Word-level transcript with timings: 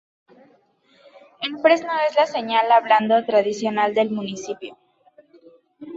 El 1.41 1.59
fresno 1.59 1.91
es 2.09 2.15
la 2.15 2.25
señal 2.25 2.71
hablando 2.71 3.23
tradicional 3.23 3.93
del 3.93 4.09
municipio. 4.09 4.75